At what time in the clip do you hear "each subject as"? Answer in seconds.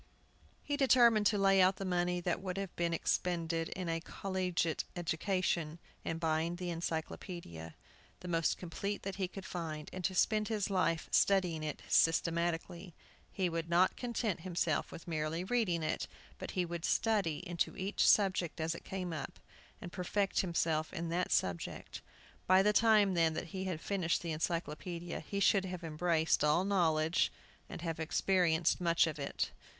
17.77-18.73